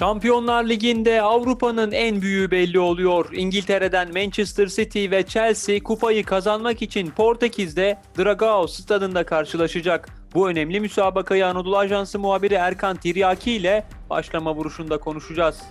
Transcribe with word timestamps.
Şampiyonlar 0.00 0.64
Ligi'nde 0.64 1.22
Avrupa'nın 1.22 1.92
en 1.92 2.22
büyüğü 2.22 2.50
belli 2.50 2.78
oluyor. 2.78 3.28
İngiltere'den 3.32 4.12
Manchester 4.12 4.66
City 4.66 5.10
ve 5.10 5.26
Chelsea 5.26 5.82
kupayı 5.82 6.24
kazanmak 6.24 6.82
için 6.82 7.10
Portekiz'de 7.10 7.98
Dragao 8.18 8.66
stadında 8.66 9.26
karşılaşacak. 9.26 10.08
Bu 10.34 10.48
önemli 10.48 10.80
müsabakayı 10.80 11.46
Anadolu 11.46 11.78
Ajansı 11.78 12.18
muhabiri 12.18 12.54
Erkan 12.54 12.96
Tiryaki 12.96 13.52
ile 13.52 13.84
başlama 14.10 14.54
vuruşunda 14.54 14.98
konuşacağız. 14.98 15.62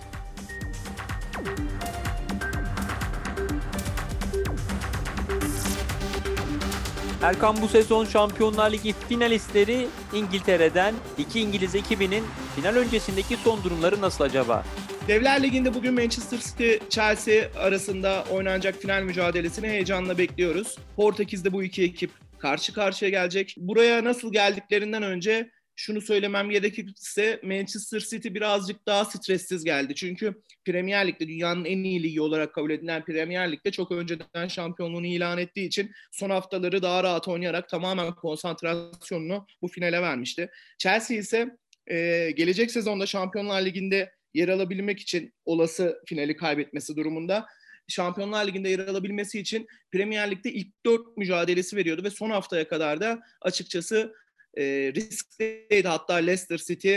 Erkan 7.22 7.56
bu 7.62 7.68
sezon 7.68 8.04
Şampiyonlar 8.04 8.70
Ligi 8.72 8.94
finalistleri 9.08 9.88
İngiltere'den 10.14 10.94
iki 11.18 11.40
İngiliz 11.40 11.74
ekibinin 11.74 12.24
final 12.56 12.76
öncesindeki 12.76 13.36
son 13.36 13.64
durumları 13.64 14.00
nasıl 14.00 14.24
acaba? 14.24 14.64
Devler 15.08 15.42
Ligi'nde 15.42 15.74
bugün 15.74 15.94
Manchester 15.94 16.38
City 16.38 16.72
Chelsea 16.90 17.50
arasında 17.58 18.24
oynanacak 18.30 18.74
final 18.74 19.02
mücadelesini 19.02 19.68
heyecanla 19.68 20.18
bekliyoruz. 20.18 20.78
Portekiz'de 20.96 21.52
bu 21.52 21.62
iki 21.62 21.82
ekip 21.82 22.10
karşı 22.38 22.72
karşıya 22.72 23.10
gelecek. 23.10 23.54
Buraya 23.56 24.04
nasıl 24.04 24.32
geldiklerinden 24.32 25.02
önce 25.02 25.50
şunu 25.76 26.00
söylemem 26.00 26.50
gerekirse 26.50 27.40
Manchester 27.44 28.00
City 28.00 28.28
birazcık 28.28 28.86
daha 28.86 29.04
stressiz 29.04 29.64
geldi. 29.64 29.94
Çünkü 29.94 30.34
Premier 30.64 31.08
Lig'de 31.08 31.28
dünyanın 31.28 31.64
en 31.64 31.84
iyi 31.84 32.02
ligi 32.02 32.20
olarak 32.20 32.54
kabul 32.54 32.70
edilen 32.70 33.04
Premier 33.04 33.52
Lig'de 33.52 33.70
çok 33.70 33.92
önceden 33.92 34.48
şampiyonluğunu 34.48 35.06
ilan 35.06 35.38
ettiği 35.38 35.66
için 35.66 35.90
son 36.12 36.30
haftaları 36.30 36.82
daha 36.82 37.04
rahat 37.04 37.28
oynayarak 37.28 37.68
tamamen 37.68 38.14
konsantrasyonunu 38.14 39.46
bu 39.62 39.68
finale 39.68 40.02
vermişti. 40.02 40.50
Chelsea 40.78 41.16
ise 41.16 41.56
e, 41.90 42.30
gelecek 42.30 42.70
sezonda 42.70 43.06
Şampiyonlar 43.06 43.62
Ligi'nde 43.62 44.12
yer 44.34 44.48
alabilmek 44.48 45.00
için 45.00 45.34
olası 45.44 46.02
finali 46.06 46.36
kaybetmesi 46.36 46.96
durumunda 46.96 47.46
Şampiyonlar 47.88 48.46
Ligi'nde 48.46 48.68
yer 48.68 48.78
alabilmesi 48.78 49.40
için 49.40 49.66
Premier 49.92 50.30
Lig'de 50.30 50.52
ilk 50.52 50.84
dört 50.86 51.16
mücadelesi 51.16 51.76
veriyordu 51.76 52.04
ve 52.04 52.10
son 52.10 52.30
haftaya 52.30 52.68
kadar 52.68 53.00
da 53.00 53.20
açıkçası 53.42 54.14
e, 54.58 54.64
riskliydi. 54.94 55.88
Hatta 55.88 56.14
Leicester 56.14 56.58
City 56.58 56.96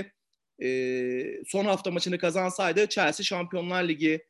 e, 0.64 1.44
son 1.48 1.66
hafta 1.66 1.92
maçını 1.92 2.18
kazansaydı 2.18 2.90
Chelsea 2.90 3.24
Şampiyonlar 3.24 3.84
Ligi 3.84 4.22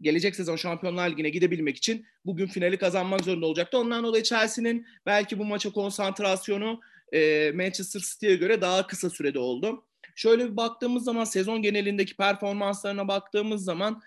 gelecek 0.00 0.36
sezon 0.36 0.56
Şampiyonlar 0.56 1.10
Ligi'ne 1.10 1.28
gidebilmek 1.28 1.76
için 1.76 2.06
bugün 2.24 2.46
finali 2.46 2.76
kazanmak 2.76 3.20
zorunda 3.20 3.46
olacaktı. 3.46 3.78
Ondan 3.78 4.04
dolayı 4.04 4.22
Chelsea'nin 4.22 4.86
belki 5.06 5.38
bu 5.38 5.44
maça 5.44 5.70
konsantrasyonu 5.72 6.80
e, 7.12 7.52
Manchester 7.54 8.00
City'ye 8.00 8.36
göre 8.36 8.60
daha 8.60 8.86
kısa 8.86 9.10
sürede 9.10 9.38
oldu. 9.38 9.84
Şöyle 10.14 10.50
bir 10.50 10.56
baktığımız 10.56 11.04
zaman 11.04 11.24
sezon 11.24 11.62
genelindeki 11.62 12.16
performanslarına 12.16 13.08
baktığımız 13.08 13.64
zaman 13.64 14.02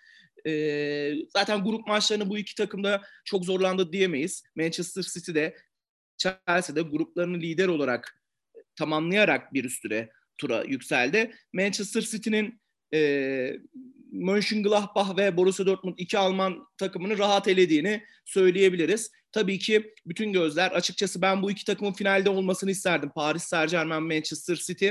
e, 0.47 1.13
zaten 1.29 1.63
grup 1.63 1.87
maçlarını 1.87 2.29
bu 2.29 2.37
iki 2.37 2.55
takımda 2.55 3.01
çok 3.25 3.45
zorlandı 3.45 3.91
diyemeyiz. 3.91 4.43
Manchester 4.55 5.01
City'de 5.01 5.55
Chelsea'de 6.17 6.81
gruplarını 6.81 7.37
lider 7.37 7.67
olarak 7.67 8.21
tamamlayarak 8.75 9.53
bir 9.53 9.65
üst 9.65 9.81
ture 9.81 10.09
tura 10.37 10.63
yükseldi. 10.63 11.35
Manchester 11.53 12.01
City'nin 12.01 12.61
e, 12.93 13.53
Mönchengladbach 14.11 15.17
ve 15.17 15.37
Borussia 15.37 15.65
Dortmund 15.65 15.97
iki 15.97 16.17
Alman 16.17 16.67
takımını 16.77 17.17
rahat 17.17 17.47
elediğini 17.47 18.03
söyleyebiliriz. 18.25 19.11
Tabii 19.31 19.59
ki 19.59 19.93
bütün 20.05 20.33
gözler 20.33 20.71
açıkçası 20.71 21.21
ben 21.21 21.41
bu 21.41 21.51
iki 21.51 21.65
takımın 21.65 21.93
finalde 21.93 22.29
olmasını 22.29 22.71
isterdim. 22.71 23.11
Paris 23.15 23.43
Saint 23.43 23.71
Germain, 23.71 24.03
Manchester 24.03 24.55
City. 24.55 24.89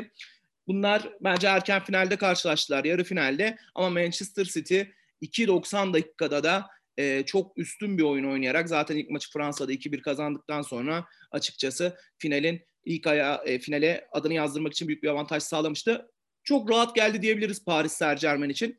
Bunlar 0.67 1.13
bence 1.21 1.47
erken 1.47 1.85
finalde 1.85 2.17
karşılaştılar, 2.17 2.85
yarı 2.85 3.05
finalde. 3.05 3.59
Ama 3.75 3.91
Manchester 3.91 4.45
City 4.45 4.81
2.90 5.23 5.93
dakikada 5.93 6.45
da 6.45 6.67
e, 6.97 7.23
çok 7.27 7.59
üstün 7.59 7.99
bir 7.99 8.03
oyun 8.03 8.25
oynayarak 8.25 8.69
zaten 8.69 8.97
ilk 8.97 9.11
maçı 9.11 9.31
Fransa'da 9.31 9.73
2-1 9.73 10.03
kazandıktan 10.03 10.63
sonra 10.63 11.05
açıkçası 11.31 11.97
finalin 12.19 12.61
ilk 12.85 13.07
aya, 13.07 13.43
e, 13.47 13.59
finale 13.59 14.09
adını 14.13 14.35
yazdırmak 14.35 14.73
için 14.73 14.89
büyük 14.89 15.03
bir 15.03 15.09
avantaj 15.09 15.43
sağlamıştı. 15.43 16.11
Çok 16.51 16.71
rahat 16.71 16.95
geldi 16.95 17.23
diyebiliriz 17.23 17.65
Paris 17.65 17.93
Saint 17.93 18.21
Germain 18.21 18.51
için. 18.51 18.79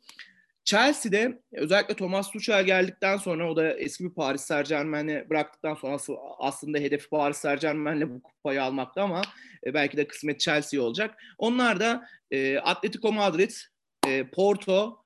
Chelsea'de 0.64 1.42
özellikle 1.54 1.94
Thomas 1.94 2.32
Tuchel 2.32 2.64
geldikten 2.64 3.18
sonra 3.18 3.52
o 3.52 3.56
da 3.56 3.74
eski 3.74 4.04
bir 4.04 4.09
Paris 4.09 4.42
Saint 4.42 4.70
Germain'i 4.70 5.30
bıraktıktan 5.30 5.76
sonra 5.76 5.98
aslında 6.40 6.78
hedefi 6.78 7.10
Paris 7.10 7.38
Saint 7.38 7.62
Germain'le 7.62 8.10
bu 8.10 8.22
kupayı 8.22 8.64
almaktı 8.64 9.02
ama 9.02 9.22
e, 9.66 9.74
belki 9.74 9.98
de 9.98 10.08
kısmet 10.08 10.40
Chelsea 10.40 10.81
olacak. 10.81 11.18
Onlar 11.38 11.80
da 11.80 12.08
e, 12.31 12.58
Atletico 12.58 13.12
Madrid, 13.12 13.52
e, 14.08 14.28
Porto 14.28 15.06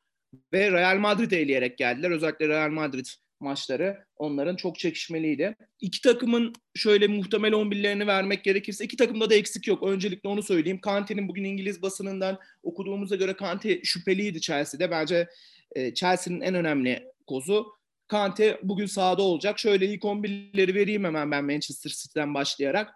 ve 0.54 0.72
Real 0.72 0.98
Madrid 0.98 1.31
eleyerek 1.31 1.78
geldiler. 1.78 2.12
Özellikle 2.12 2.48
Real 2.48 2.70
Madrid 2.70 3.06
maçları 3.40 4.06
onların 4.18 4.56
çok 4.56 4.79
çekişmeliydi. 4.79 5.56
İki 5.81 6.01
takımın 6.01 6.53
şöyle 6.75 7.07
muhtemel 7.07 7.51
11'lerini 7.51 8.07
vermek 8.07 8.44
gerekirse 8.44 8.85
iki 8.85 8.97
takımda 8.97 9.29
da 9.29 9.35
eksik 9.35 9.68
yok. 9.68 9.84
Öncelikle 9.84 10.29
onu 10.29 10.44
söyleyeyim. 10.44 10.81
Kante'nin 10.81 11.28
bugün 11.28 11.44
İngiliz 11.44 11.81
basınından 11.81 12.40
okuduğumuza 12.63 13.16
göre 13.16 13.35
Kante 13.35 13.84
şüpheliydi 13.84 14.41
Chelsea'de. 14.41 14.91
Bence 14.91 15.28
e, 15.75 15.94
Chelsea'nin 15.94 16.41
en 16.41 16.56
önemli 16.56 17.03
kozu. 17.28 17.68
Kante 18.07 18.59
bugün 18.63 18.85
sahada 18.85 19.22
olacak. 19.22 19.59
Şöyle 19.59 19.85
ilk 19.85 20.03
11'leri 20.03 20.75
vereyim 20.75 21.03
hemen 21.03 21.31
ben 21.31 21.45
Manchester 21.45 21.90
City'den 21.90 22.34
başlayarak. 22.34 22.94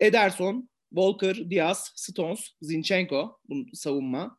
Ederson, 0.00 0.68
Walker, 0.88 1.50
Diaz, 1.50 1.92
Stones, 1.96 2.40
Zinchenko 2.62 3.40
savunma. 3.74 4.38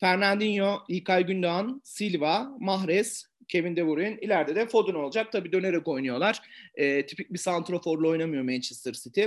Fernandinho, 0.00 0.78
İlkay 0.88 1.26
Gündoğan, 1.26 1.80
Silva, 1.84 2.48
Mahrez, 2.60 3.27
Kevin 3.48 3.76
De 3.76 3.86
Bruyne. 3.86 4.18
İleride 4.20 4.54
de 4.54 4.66
Foden 4.66 4.94
olacak. 4.94 5.32
Tabii 5.32 5.52
dönerek 5.52 5.88
oynuyorlar. 5.88 6.40
E, 6.74 7.06
tipik 7.06 7.32
bir 7.32 7.38
santroforla 7.38 8.08
oynamıyor 8.08 8.42
Manchester 8.42 8.92
City. 8.92 9.24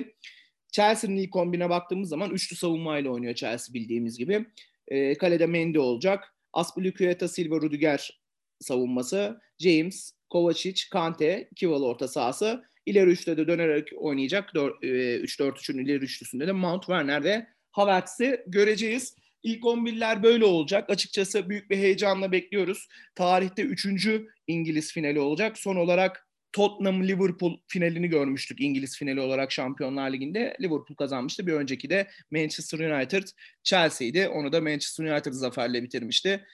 Chelsea'nin 0.72 1.18
ilk 1.18 1.32
kombine 1.32 1.70
baktığımız 1.70 2.10
zaman 2.10 2.32
üçlü 2.32 2.56
savunmayla 2.56 3.12
oynuyor 3.12 3.34
Chelsea 3.34 3.74
bildiğimiz 3.74 4.18
gibi. 4.18 4.46
E, 4.88 5.18
kalede 5.18 5.46
Mendy 5.46 5.80
olacak. 5.80 6.36
Aspilicueta, 6.54 7.28
Silva, 7.28 7.56
Rudiger 7.56 8.22
savunması. 8.60 9.42
James, 9.60 10.14
Kovacic, 10.30 10.82
Kante, 10.92 11.50
Kival 11.56 11.82
orta 11.82 12.08
sahası. 12.08 12.64
İleri 12.86 13.10
üçte 13.10 13.38
de 13.38 13.48
dönerek 13.48 13.90
oynayacak. 13.98 14.50
3-4-3'ün 14.54 15.78
e, 15.78 15.82
ileri 15.82 16.04
üçlüsünde 16.04 16.48
de 16.48 16.52
Mount 16.52 16.82
Werner 16.82 17.24
ve 17.24 17.48
Havertz'i 17.72 18.44
göreceğiz. 18.48 19.16
İlk 19.44 19.64
11'ler 19.64 20.24
böyle 20.24 20.46
olacak. 20.46 20.90
Açıkçası 20.90 21.50
büyük 21.50 21.70
bir 21.70 21.78
heyecanla 21.78 22.32
bekliyoruz. 22.32 22.88
Tarihte 23.16 23.62
3. 23.62 23.88
İngiliz 24.48 24.94
finali 24.94 25.20
olacak. 25.20 25.58
Son 25.58 25.76
olarak 25.76 26.28
Tottenham 26.54 27.08
Liverpool 27.08 27.58
finalini 27.68 28.08
görmüştük 28.08 28.62
İngiliz 28.62 28.98
finali 28.98 29.22
olarak 29.22 29.52
Şampiyonlar 29.52 30.14
Ligi'nde. 30.14 30.58
Liverpool 30.62 30.96
kazanmıştı. 30.96 31.48
Bir 31.48 31.54
önceki 31.54 31.90
de 31.90 32.08
Manchester 32.32 32.80
United 32.80 33.28
Chelsea'ydi. 33.64 34.28
Onu 34.28 34.52
da 34.52 34.62
Manchester 34.62 35.06
United 35.06 35.34
zaferle 35.34 35.84
bitirmişti. 35.84 36.46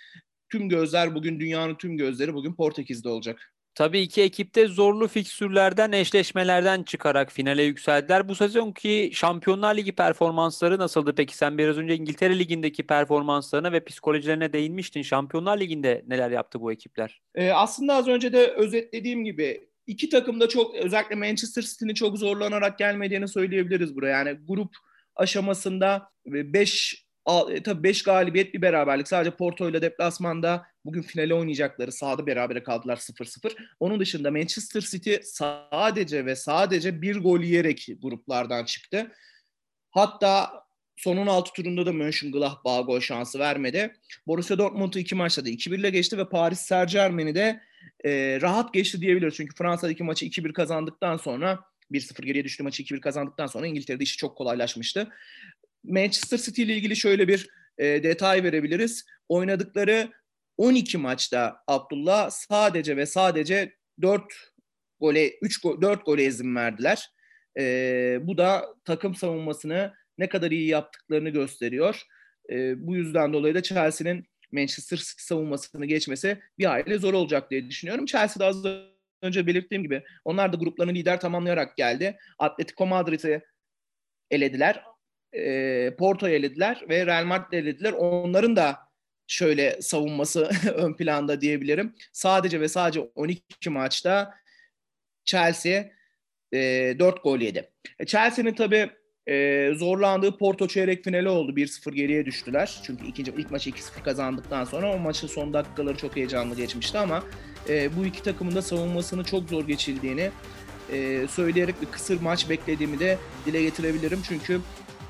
Tüm 0.49 0.69
gözler 0.69 1.15
bugün 1.15 1.39
dünyanın 1.39 1.75
tüm 1.75 1.97
gözleri 1.97 2.33
bugün 2.33 2.53
Portekiz'de 2.53 3.09
olacak. 3.09 3.56
Tabii 3.77 3.99
iki 3.99 4.21
ekipte 4.21 4.67
zorlu 4.67 5.07
fikstürlerden, 5.07 5.91
eşleşmelerden 5.91 6.83
çıkarak 6.83 7.31
finale 7.31 7.63
yükseldiler. 7.63 8.29
Bu 8.29 8.35
sezonki 8.35 9.11
Şampiyonlar 9.13 9.75
Ligi 9.75 9.95
performansları 9.95 10.79
nasıldı 10.79 11.15
peki? 11.15 11.37
Sen 11.37 11.57
biraz 11.57 11.77
önce 11.77 11.95
İngiltere 11.95 12.39
Ligi'ndeki 12.39 12.87
performanslarına 12.87 13.71
ve 13.71 13.83
psikolojilerine 13.83 14.53
değinmiştin. 14.53 15.01
Şampiyonlar 15.01 15.59
Ligi'nde 15.59 16.03
neler 16.07 16.31
yaptı 16.31 16.61
bu 16.61 16.71
ekipler? 16.71 17.21
Ee, 17.35 17.51
aslında 17.51 17.93
az 17.93 18.07
önce 18.07 18.33
de 18.33 18.47
özetlediğim 18.47 19.23
gibi 19.23 19.69
iki 19.87 20.09
takım 20.09 20.39
da 20.39 20.49
çok 20.49 20.75
özellikle 20.75 21.15
Manchester 21.15 21.61
City'nin 21.61 21.93
çok 21.93 22.17
zorlanarak 22.17 22.77
gelmediğini 22.77 23.27
söyleyebiliriz 23.27 23.95
buraya. 23.95 24.17
Yani 24.17 24.39
grup 24.47 24.71
aşamasında 25.15 26.09
5 26.25 27.06
e, 27.51 27.63
tabii 27.63 27.83
5 27.83 28.03
galibiyet 28.03 28.53
bir 28.53 28.61
beraberlik. 28.61 29.07
Sadece 29.07 29.31
Porto 29.31 29.69
ile 29.69 29.81
deplasmanda 29.81 30.65
bugün 30.85 31.01
finale 31.01 31.33
oynayacakları 31.33 31.91
sahada 31.91 32.27
berabere 32.27 32.63
kaldılar 32.63 32.97
0-0. 32.97 33.55
Onun 33.79 33.99
dışında 33.99 34.31
Manchester 34.31 34.81
City 34.81 35.15
sadece 35.23 36.25
ve 36.25 36.35
sadece 36.35 37.01
bir 37.01 37.17
gol 37.17 37.41
yiyerek 37.41 37.87
gruplardan 38.01 38.65
çıktı. 38.65 39.11
Hatta 39.91 40.63
son 40.97 41.17
16 41.17 41.53
turunda 41.53 41.85
da 41.85 41.93
Mönchengladbach'a 41.93 42.81
gol 42.81 42.99
şansı 42.99 43.39
vermedi. 43.39 43.93
Borussia 44.27 44.57
Dortmund'u 44.57 44.99
iki 44.99 45.15
maçta 45.15 45.45
da 45.45 45.49
2-1 45.49 45.79
ile 45.79 45.89
geçti 45.89 46.17
ve 46.17 46.29
Paris 46.29 46.59
Saint 46.59 46.91
Germain'i 46.91 47.35
de 47.35 47.61
e, 48.05 48.41
rahat 48.41 48.73
geçti 48.73 49.01
diyebiliriz. 49.01 49.35
Çünkü 49.35 49.55
Fransa'daki 49.55 50.03
maçı 50.03 50.25
2-1 50.25 50.53
kazandıktan 50.53 51.17
sonra 51.17 51.59
1-0 51.91 52.25
geriye 52.25 52.43
düştü 52.43 52.63
maçı 52.63 52.83
2-1 52.83 52.99
kazandıktan 52.99 53.47
sonra 53.47 53.67
İngiltere'de 53.67 54.03
işi 54.03 54.17
çok 54.17 54.37
kolaylaşmıştı. 54.37 55.09
Manchester 55.87 56.37
City 56.37 56.63
ile 56.63 56.75
ilgili 56.75 56.95
şöyle 56.95 57.27
bir 57.27 57.49
e, 57.77 58.03
detay 58.03 58.43
verebiliriz. 58.43 59.05
Oynadıkları 59.29 60.11
12 60.57 60.97
maçta 60.97 61.63
Abdullah 61.67 62.29
sadece 62.29 62.97
ve 62.97 63.05
sadece 63.05 63.75
4 64.01 64.23
gole 64.99 65.31
3 65.41 65.61
go, 65.61 65.81
4 65.81 66.05
gole 66.05 66.25
izin 66.25 66.55
verdiler. 66.55 67.09
E, 67.59 68.19
bu 68.21 68.37
da 68.37 68.65
takım 68.85 69.15
savunmasını 69.15 69.93
ne 70.17 70.29
kadar 70.29 70.51
iyi 70.51 70.67
yaptıklarını 70.67 71.29
gösteriyor. 71.29 72.01
E, 72.51 72.87
bu 72.87 72.95
yüzden 72.95 73.33
dolayı 73.33 73.55
da 73.55 73.63
Chelsea'nin 73.63 74.25
Manchester 74.51 74.97
City 74.97 75.23
savunmasını 75.23 75.85
geçmesi 75.85 76.39
bir 76.57 76.65
hayli 76.65 76.99
zor 76.99 77.13
olacak 77.13 77.51
diye 77.51 77.69
düşünüyorum. 77.69 78.05
Chelsea'de 78.05 78.45
az 78.45 78.57
önce 79.21 79.47
belirttiğim 79.47 79.83
gibi 79.83 80.03
onlar 80.25 80.53
da 80.53 80.57
gruplarını 80.57 80.93
lider 80.93 81.19
tamamlayarak 81.19 81.77
geldi. 81.77 82.17
Atletico 82.39 82.85
Madrid'i 82.85 83.41
elediler. 84.31 84.83
E, 85.37 85.95
Porto'yu 85.95 86.33
elediler 86.33 86.85
ve 86.89 87.05
Real 87.05 87.25
Madrid'i 87.25 87.55
elediler. 87.55 87.93
Onların 87.93 88.55
da 88.55 88.77
şöyle 89.27 89.81
savunması 89.81 90.49
ön 90.75 90.93
planda 90.93 91.41
diyebilirim. 91.41 91.95
Sadece 92.11 92.61
ve 92.61 92.67
sadece 92.67 92.99
12 92.99 93.69
maçta 93.69 94.33
Chelsea 95.25 95.89
e, 96.53 96.95
4 96.99 97.23
gol 97.23 97.39
yedi. 97.39 97.69
E, 97.99 98.05
Chelsea'nin 98.05 98.53
tabii 98.53 98.89
e, 99.27 99.69
zorlandığı 99.75 100.37
Porto 100.37 100.67
çeyrek 100.67 101.03
finali 101.03 101.29
oldu. 101.29 101.51
1-0 101.51 101.93
geriye 101.93 102.25
düştüler. 102.25 102.81
Çünkü 102.83 103.07
ikinci 103.07 103.31
ilk 103.37 103.51
maçı 103.51 103.69
2-0 103.69 104.03
kazandıktan 104.03 104.63
sonra 104.63 104.93
o 104.93 104.97
maçın 104.97 105.27
son 105.27 105.53
dakikaları 105.53 105.97
çok 105.97 106.15
heyecanlı 106.15 106.55
geçmişti 106.55 106.97
ama 106.97 107.23
e, 107.69 107.97
bu 107.97 108.05
iki 108.05 108.23
takımın 108.23 108.55
da 108.55 108.61
savunmasını 108.61 109.23
çok 109.23 109.49
zor 109.49 109.67
geçildiğini 109.67 110.31
e, 110.91 111.27
söyleyerek 111.27 111.81
bir 111.81 111.87
kısır 111.87 112.21
maç 112.21 112.49
beklediğimi 112.49 112.99
de 112.99 113.17
dile 113.45 113.63
getirebilirim. 113.63 114.19
Çünkü 114.27 114.61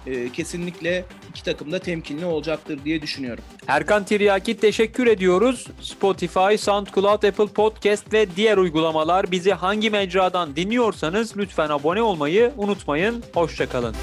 e, 0.08 0.32
kesinlikle 0.32 1.06
iki 1.30 1.44
takım 1.44 1.72
da 1.72 1.80
temkinli 1.80 2.26
olacaktır 2.26 2.80
diye 2.86 3.02
düşünüyorum. 3.02 3.44
Erkan 3.68 4.06
Tiryaki 4.06 4.58
teşekkür 4.58 5.08
ediyoruz. 5.08 5.68
Spotify, 5.82 6.58
SoundCloud, 6.58 7.24
Apple 7.24 7.48
Podcast 7.48 8.14
ve 8.14 8.36
diğer 8.36 8.58
uygulamalar 8.58 9.32
bizi 9.32 9.54
hangi 9.54 9.90
mecradan 9.90 10.56
dinliyorsanız 10.56 11.38
lütfen 11.38 11.70
abone 11.70 12.02
olmayı 12.02 12.52
unutmayın. 12.58 13.24
Hoşçakalın. 13.34 13.96